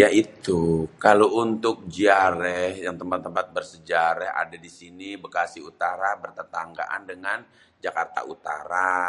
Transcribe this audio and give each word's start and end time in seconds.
"Ya 0.00 0.08
itu 0.22 0.58
kalo 1.04 1.24
untuk 1.44 1.76
jiaréh 1.94 2.72
yang 2.86 2.96
tempat-tempat 3.00 3.46
bersejaréh. 3.56 4.30
Ada 4.42 4.56
di 4.64 4.70
sini 4.80 5.08
Bekasi 5.24 5.58
Utara 5.70 6.10
bertentanggaan 6.24 7.02
dengan 7.12 7.38
Jakarta 7.84 8.20
Utara, 8.34 9.00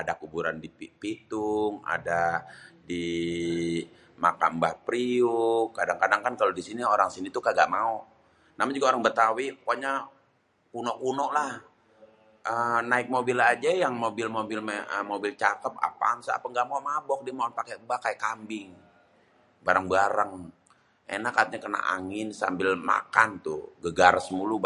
ada 0.00 0.12
kuburan 0.20 0.56
Si 0.64 0.68
Pitung, 1.02 1.72
ada 1.96 2.22
di 2.90 3.06
makam 4.24 4.52
Mbah 4.60 4.76
Priyuk. 4.86 5.66
Kadang-kadang 5.78 6.20
kan 6.26 6.32
kalo 6.38 6.50
orang 6.94 7.10
sini 7.16 7.34
tuh 7.36 7.42
kagak 7.46 7.66
mau. 7.76 7.96
Namanya 8.58 8.76
juga 8.78 8.88
orang 8.94 9.02
Betawi 9.06 9.46
pokoknya 9.58 9.92
kuno-kunolah. 10.72 11.52
Naik 12.92 13.06
mobil 13.14 13.38
aja, 13.52 13.70
yang 13.84 13.94
mobil-mobil 14.04 15.30
cakep 15.42 15.74
Avanza 15.88 16.30
apa 16.36 16.46
gak 16.56 16.66
mau, 16.70 16.80
mabok. 16.88 17.18
Pengennya 17.22 17.54
paké 17.58 17.72
bak 17.88 18.00
kayak 18.04 18.18
kambing, 18.24 18.70
bareng-bareng, 19.66 20.32
enak 21.16 21.32
katanya 21.38 21.60
kena 21.66 21.80
angin 21.96 22.28
sambil 22.40 22.70
makan 22.90 23.28
tuh, 23.46 23.62
gegares 23.84 24.26
mulu 24.36 24.56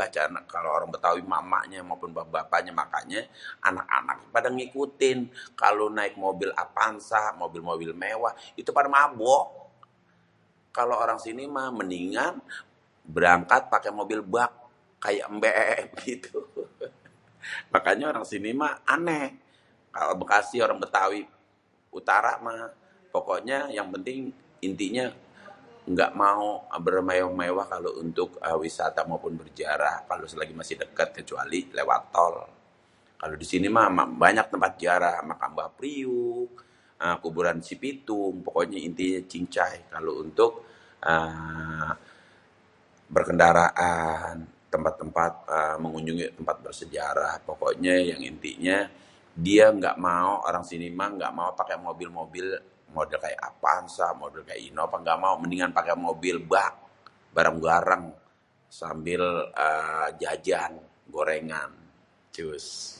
kalo 0.52 0.68
orang 0.76 0.88
Betawi 0.94 1.20
emak-emaknya 1.28 1.78
maupun 1.88 2.10
bapaknya. 2.16 2.72
Makanya 2.82 3.20
anak-anaknya 3.68 4.26
pada 4.34 4.48
ngikutin. 4.56 5.18
Kalo 5.62 5.84
naik 5.96 6.14
mobil 6.16 6.48
Apansa, 6.64 7.22
mobil-mobil 7.40 7.92
mewah, 8.02 8.32
itu 8.56 8.70
pada 8.72 8.88
mabok. 8.88 9.46
Kalo 10.72 10.92
orang 10.96 11.20
sini 11.20 11.44
mah 11.44 11.68
mendingan 11.76 12.34
berangkat 13.06 13.68
paké 13.68 13.92
mobil 13.92 14.24
bak 14.24 14.50
kayak 15.04 15.28
""mbek"" 15.28 15.78
gitu 16.08 16.36
hehehe. 16.56 16.88
Makanya 17.70 18.10
orang 18.10 18.26
sini 18.26 18.50
mah 18.50 18.82
aneh. 18.82 19.38
Kalo 19.94 20.18
Bekasi, 20.18 20.58
orang 20.66 20.82
Betawi 20.82 21.22
Utara 21.94 22.42
mah 22.42 22.66
pokoknya 23.14 23.70
yang 23.70 23.94
penting 23.94 24.26
intinya, 24.66 25.06
gak 25.86 26.10
mau 26.18 26.66
bermewah-mewah 26.66 27.70
kalo 27.70 27.94
untuk 28.02 28.42
wisata 28.58 29.06
maupun 29.06 29.38
berjiarah 29.38 30.02
kalo 30.10 30.26
selagi 30.26 30.50
masih 30.58 30.74
deket 30.82 31.14
kecuali 31.22 31.70
lewat 31.70 32.00
tol. 32.10 32.36
Kalo 33.14 33.32
di 33.38 33.46
sini 33.46 33.70
mah 33.70 33.86
banyak 34.18 34.46
tempat 34.50 34.72
jiarah 34.82 35.22
makam 35.22 35.54
Mbah 35.54 35.70
Priyuk, 35.78 36.50
kuburan 37.22 37.62
Si 37.62 37.78
Pitung. 37.78 38.42
Pokoknya 38.42 38.82
intinya 38.82 39.22
cincai 39.22 39.86
kalo 39.94 40.18
untuk 40.18 40.66
berkendaraan 43.06 44.58
tempat-tempat, 44.66 45.32
mengunjungi 45.80 46.36
tempat 46.42 46.56
bersejarah. 46.68 47.40
Pokoknyé 47.48 48.12
yang 48.12 48.20
intinya, 48.20 48.84
dia 49.32 49.72
gak 49.72 49.96
mau, 49.96 50.44
orang 50.44 50.66
sini 50.66 50.90
mah 50.92 51.16
gak 51.16 51.32
mau 51.32 51.48
paké 51.56 51.78
mobil-mobil 51.80 52.52
model 52.92 53.16
kayak 53.22 53.40
Avanza, 53.40 54.12
model 54.18 54.44
kayak 54.44 54.60
Innova, 54.68 55.00
mendingan 55.40 55.72
paké 55.72 55.96
mobil 55.96 56.44
bak, 56.44 56.76
bareng-bareng, 57.32 58.04
sambil 58.68 59.48
jajan 60.20 60.76
gorengan." 61.14 62.92